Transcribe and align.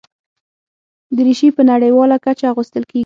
دریشي 1.17 1.49
په 1.57 1.61
نړیواله 1.71 2.15
کچه 2.25 2.45
اغوستل 2.51 2.83
کېږي. 2.89 2.99